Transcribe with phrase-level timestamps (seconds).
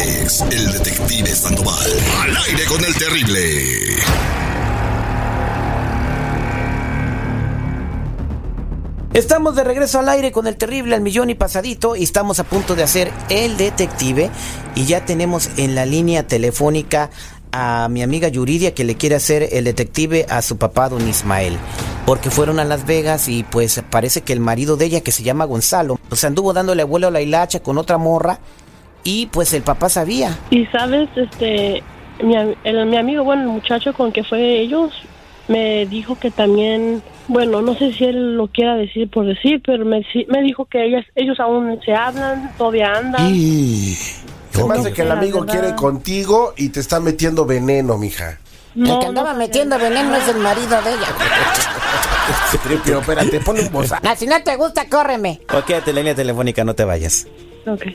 [0.00, 1.90] El detective Sandoval.
[2.22, 3.98] Al aire con el terrible.
[9.12, 12.44] Estamos de regreso al aire con el terrible al millón y pasadito y estamos a
[12.44, 14.30] punto de hacer el detective
[14.74, 17.10] y ya tenemos en la línea telefónica
[17.52, 21.58] a mi amiga Yuridia que le quiere hacer el detective a su papá don Ismael
[22.06, 25.24] porque fueron a Las Vegas y pues parece que el marido de ella que se
[25.24, 28.40] llama Gonzalo pues anduvo dándole abuelo a la hilacha con otra morra
[29.04, 30.38] y pues el papá sabía.
[30.50, 31.82] Y sabes, este,
[32.22, 34.92] mi, el, mi amigo, bueno, el muchacho con que fue ellos,
[35.48, 39.84] me dijo que también, bueno, no sé si él lo quiera decir por decir, pero
[39.84, 43.34] me, me dijo que ellas, ellos aún se hablan, todavía andan.
[43.34, 43.96] Y...
[44.50, 48.38] Se me hace que el amigo quiere contigo y te está metiendo veneno, mija.
[48.76, 51.08] el que andaba metiendo veneno es el marido de ella.
[52.64, 54.00] Tripio, espérate, ponle un bolsa.
[54.16, 55.40] si no te gusta, córreme.
[55.52, 57.26] Ok, te línea telefónica, no te vayas.
[57.66, 57.86] Ok.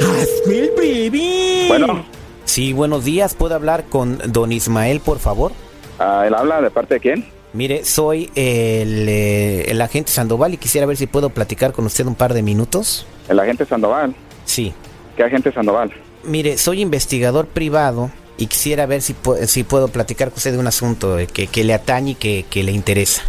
[0.00, 1.66] ¡Hazme el baby!
[1.68, 2.04] Bueno.
[2.44, 3.34] Sí, buenos días.
[3.34, 5.52] ¿Puedo hablar con don Ismael, por favor?
[5.98, 7.26] Ah, ¿Él habla de parte de quién?
[7.52, 12.06] Mire, soy el, eh, el agente Sandoval y quisiera ver si puedo platicar con usted
[12.06, 13.06] un par de minutos.
[13.28, 14.14] ¿El agente Sandoval?
[14.44, 14.72] Sí.
[15.16, 15.92] ¿Qué agente Sandoval?
[16.24, 19.14] Mire, soy investigador privado y quisiera ver si,
[19.46, 22.62] si puedo platicar con usted de un asunto que, que le atañe y que, que,
[22.62, 23.22] le interesa.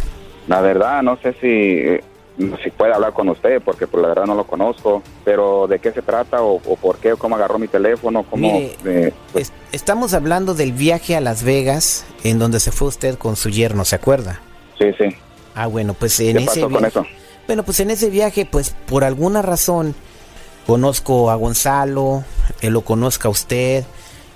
[0.46, 4.34] La verdad, no sé si, si puede hablar con usted, porque por la verdad no
[4.34, 7.68] lo conozco, pero ¿de qué se trata o, o por qué, o cómo agarró mi
[7.68, 8.22] teléfono?
[8.24, 12.88] Cómo, Mire, eh, es, estamos hablando del viaje a Las Vegas en donde se fue
[12.88, 14.40] usted con su yerno, ¿se acuerda?
[14.78, 15.06] Sí, sí.
[15.54, 17.04] Ah, bueno, pues en ¿Qué ese con eso?
[17.46, 19.94] Bueno, pues en ese viaje, pues por alguna razón
[20.66, 22.22] conozco a Gonzalo,
[22.60, 23.84] él lo conozca a usted.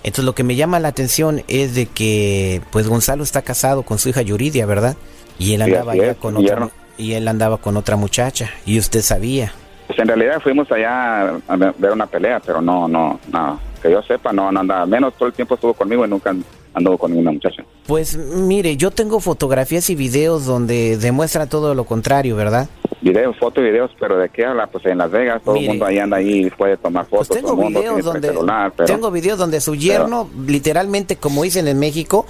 [0.02, 3.98] Entonces lo que me llama la atención es de que pues Gonzalo está casado con
[3.98, 4.96] su hija Yuridia, ¿verdad?
[5.38, 9.52] Y él andaba es, con otra y él andaba con otra muchacha y usted sabía.
[9.86, 13.60] Pues en realidad fuimos allá a ver una pelea, pero no, no, no.
[13.82, 14.86] Que yo sepa, no, no anda.
[14.86, 16.34] Menos todo el tiempo estuvo conmigo y nunca
[16.74, 17.64] anduvo con ninguna muchacha.
[17.86, 22.68] Pues mire, yo tengo fotografías y videos donde demuestra todo lo contrario, ¿verdad?
[23.02, 24.68] Videos, fotos y videos, pero ¿de qué habla?
[24.68, 27.26] Pues en Las Vegas todo Mire, el mundo ahí anda ahí y puede tomar Pues
[27.28, 27.36] fotos.
[27.36, 31.16] tengo todo el mundo videos tiene donde celular, pero tengo videos donde su yerno literalmente
[31.16, 32.26] como dicen en México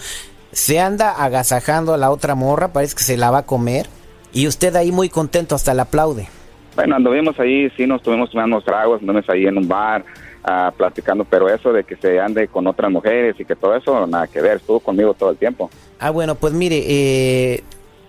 [0.50, 3.86] se anda agasajando a la otra morra, parece que se la va a comer
[4.32, 6.28] y usted ahí muy contento hasta le aplaude.
[6.74, 10.04] Bueno, anduvimos ahí, sí nos estuvimos tomando tragos, anduvimos ahí en un bar
[10.42, 14.06] ah, platicando, pero eso de que se ande con otras mujeres y que todo eso,
[14.06, 15.70] nada que ver, estuvo conmigo todo el tiempo.
[15.98, 17.62] Ah, bueno, pues mire, eh,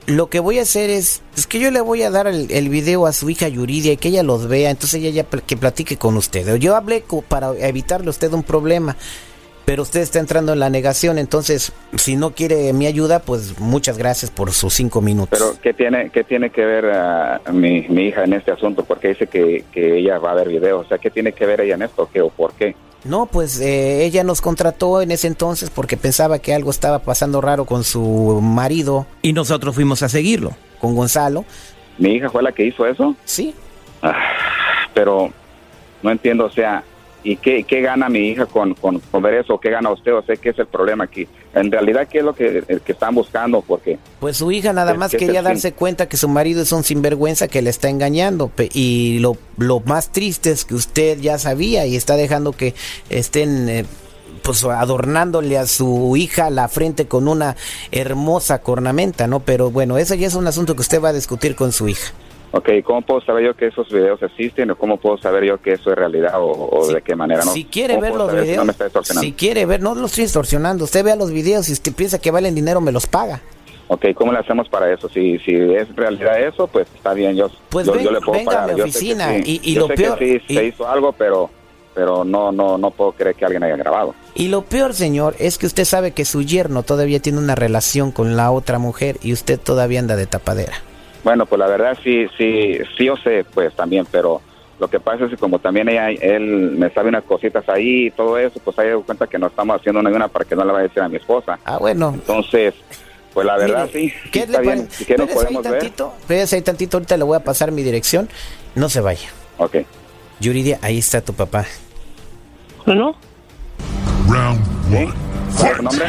[0.05, 2.69] lo que voy a hacer es, es que yo le voy a dar el, el
[2.69, 5.97] video a su hija Yuridia y que ella los vea, entonces ella ya que platique
[5.97, 6.55] con usted.
[6.57, 8.97] Yo hablé para evitarle a usted un problema,
[9.66, 13.97] pero usted está entrando en la negación, entonces si no quiere mi ayuda, pues muchas
[13.97, 15.40] gracias por sus cinco minutos.
[15.40, 18.84] Pero ¿qué tiene, qué tiene que ver ah, mi, mi hija en este asunto?
[18.84, 21.62] Porque dice que, que ella va a ver videos, o sea, ¿qué tiene que ver
[21.62, 22.09] ella en esto?
[22.12, 22.75] ¿Qué o por qué?
[23.06, 27.41] No, pues eh, ella nos contrató en ese entonces porque pensaba que algo estaba pasando
[27.41, 29.06] raro con su marido.
[29.22, 30.51] Y nosotros fuimos a seguirlo.
[30.80, 31.44] Con Gonzalo.
[31.97, 33.16] ¿Mi hija fue la que hizo eso?
[33.25, 33.53] Sí.
[34.01, 34.16] Ah,
[34.94, 35.31] pero
[36.01, 36.84] no entiendo, o sea,
[37.23, 39.59] ¿y qué, qué gana mi hija con, con, con ver eso?
[39.59, 40.13] ¿Qué gana usted?
[40.13, 41.28] O sea, ¿qué es el problema aquí?
[41.53, 43.61] En realidad, ¿qué es lo que, el que están buscando?
[43.61, 45.44] Porque Pues su hija nada más quería fin.
[45.44, 48.51] darse cuenta que su marido es un sinvergüenza que le está engañando.
[48.73, 52.73] Y lo, lo más triste es que usted ya sabía y está dejando que
[53.09, 53.85] estén eh,
[54.44, 57.56] pues adornándole a su hija la frente con una
[57.91, 59.39] hermosa cornamenta, ¿no?
[59.39, 62.12] Pero bueno, eso ya es un asunto que usted va a discutir con su hija.
[62.55, 65.73] Ok, ¿cómo puedo saber yo que esos videos existen o cómo puedo saber yo que
[65.73, 67.43] eso es realidad o, o de qué manera?
[67.43, 67.51] ¿no?
[67.51, 69.95] Si quiere ¿Cómo ver los saber si videos, no me está si quiere ver, no
[69.95, 70.83] lo estoy extorsionando.
[70.83, 73.41] Usted vea los videos y si piensa que valen dinero, me los paga.
[73.88, 75.09] Ok, ¿cómo le hacemos para eso?
[75.09, 78.38] Si, si es realidad eso, pues está bien, yo, Pues yo, ven- yo le puedo
[78.38, 78.73] venga a pagar.
[78.75, 79.59] mi Yo sé que oficina sí.
[79.63, 81.49] y- y Yo lo sé peor- que sí, y- se hizo algo, pero
[81.95, 84.13] pero no no no puedo creer que alguien haya grabado.
[84.35, 88.11] Y lo peor, señor, es que usted sabe que su yerno todavía tiene una relación
[88.11, 90.73] con la otra mujer y usted todavía anda de tapadera.
[91.23, 94.41] Bueno, pues la verdad sí, sí, sí yo sé, pues también, pero
[94.79, 96.41] lo que pasa es que como también ella, él
[96.77, 99.79] me sabe unas cositas ahí y todo eso, pues ahí doy cuenta que no estamos
[99.79, 101.57] haciendo ninguna para que no le vaya a decir a mi esposa.
[101.63, 102.11] Ah, bueno.
[102.13, 102.73] Entonces,
[103.33, 104.77] pues la verdad Mire, sí, sí ¿qué está le bien.
[104.79, 104.97] parece?
[104.97, 105.71] Si quieren ahí podemos ver.
[105.79, 108.27] tantito, espérese ahí tantito, ahorita le voy a pasar mi dirección.
[108.75, 109.29] No se vaya.
[109.59, 109.77] Ok.
[110.41, 111.65] Yuridia, ahí está tu papá.
[112.85, 113.15] Bueno,
[114.27, 114.59] Round
[114.89, 115.13] ¿Sí?
[115.57, 116.05] ¿Cuál es su nombre?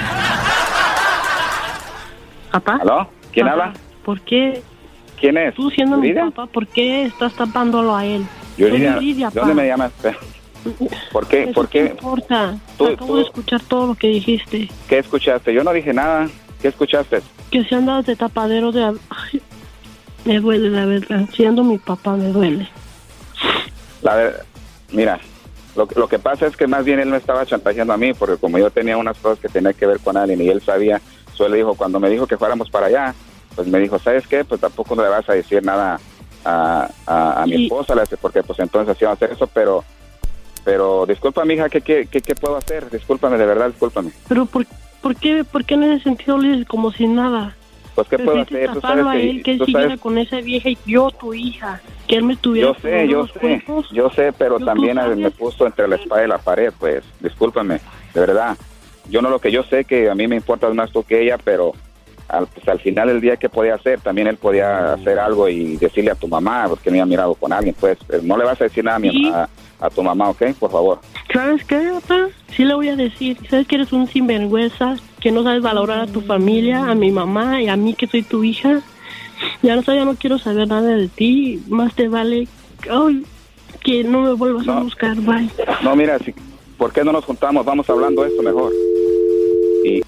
[2.51, 2.79] papá.
[2.83, 3.09] ¿Aló?
[3.33, 3.75] ¿Quién Papá, habla?
[4.05, 4.63] ¿Por qué
[5.21, 5.55] ¿Quién es?
[5.55, 6.31] tú siendo mi ¿Yuridia?
[6.31, 8.25] papá, por qué estás tapándolo a él?
[8.57, 9.93] Yuridia, Yuridia, ¿de dónde me llamas?
[11.13, 11.49] ¿Por qué?
[11.55, 11.91] ¿Por qué qué?
[11.91, 12.57] importa?
[12.79, 14.69] Tú- Acabo tú- de escuchar todo lo que dijiste.
[14.89, 15.53] ¿Qué escuchaste?
[15.53, 16.29] Yo no dije nada.
[16.63, 17.21] ¿Qué escuchaste?
[17.51, 18.83] Que se han dado de tapadero de...
[19.11, 19.43] Ay,
[20.25, 21.29] me duele, la verdad.
[21.35, 22.67] Siendo mi papá, me duele.
[24.03, 24.43] La ver-
[24.93, 25.21] mira,
[25.77, 28.15] lo, que- lo que pasa es que más bien él me estaba chantajeando a mí,
[28.15, 31.01] porque como yo tenía unas cosas que tenía que ver con alguien y él sabía,
[31.35, 33.15] solo le dijo, cuando me dijo que fuéramos para allá,
[33.55, 34.45] pues me dijo, ¿sabes qué?
[34.45, 36.01] Pues tampoco le vas a decir nada
[36.45, 39.85] a, a, a mi esposa, porque pues entonces sí va a hacer eso, pero...
[40.65, 42.89] Pero disculpa, mija, ¿qué, qué, qué, qué puedo hacer?
[42.91, 44.13] Discúlpame, de verdad, discúlpame.
[44.27, 44.65] Pero ¿por,
[45.03, 47.55] por, qué, ¿por qué en ese sentido le dices como si nada?
[47.95, 48.73] Pues, ¿qué puedo hacer?
[48.73, 51.81] Tú sabes a él que él siguiera con esa vieja y yo, tu hija.
[52.09, 55.87] Que él me tuviera Yo sé, yo sé, yo sé, pero también me puso entre
[55.87, 57.81] la espada y la pared, pues, discúlpame,
[58.15, 58.57] de verdad.
[59.11, 61.37] Yo no lo que yo sé que a mí me importa más tú que ella,
[61.37, 61.73] pero
[62.29, 64.01] al, pues, al final del día, ¿qué podía hacer?
[64.01, 67.53] También él podía hacer algo y decirle a tu mamá, porque me había mirado con
[67.53, 69.49] alguien, pues, eh, no le vas a decir nada a, mi- a,
[69.81, 70.43] a tu mamá, ¿ok?
[70.59, 71.01] Por favor.
[71.33, 72.29] ¿Sabes qué, papá?
[72.57, 73.37] Sí le voy a decir.
[73.51, 74.97] ¿Sabes que eres un sinvergüenza?
[75.21, 78.23] Que no sabes valorar a tu familia, a mi mamá y a mí que soy
[78.23, 78.81] tu hija.
[79.63, 81.63] Ya no, ya no quiero saber nada de ti.
[81.69, 82.47] Más te vale
[82.91, 83.25] ay,
[83.83, 85.17] que no me vuelvas a buscar.
[85.17, 85.51] Bye.
[85.83, 86.33] No, mira, si,
[86.79, 87.65] ¿por qué no nos juntamos?
[87.67, 88.73] Vamos hablando esto mejor.
[89.85, 90.03] Y,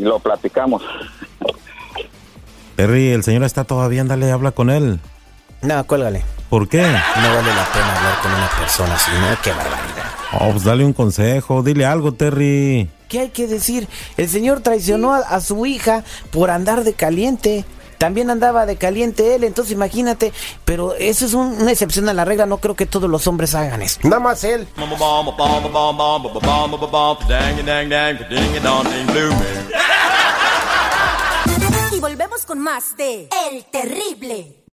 [0.00, 0.82] y lo platicamos.
[2.76, 4.98] Terry, el señor está todavía, ándale, habla con él.
[5.62, 6.24] No, cuélgale.
[6.48, 6.80] ¿Por qué?
[6.80, 9.26] No vale la pena hablar con una persona así, ¿no?
[9.42, 10.06] Qué barbaridad.
[10.40, 12.88] Oh, pues dale un consejo, dile algo, Terry.
[13.08, 13.86] ¿Qué hay que decir?
[14.16, 17.64] El señor traicionó a, a su hija por andar de caliente.
[17.98, 20.32] También andaba de caliente él, entonces imagínate.
[20.64, 22.46] Pero eso es un- una excepción a la regla.
[22.46, 24.00] No creo que todos los hombres hagan eso.
[24.04, 24.66] Nada más él.
[32.50, 34.59] Con más de El Terrible.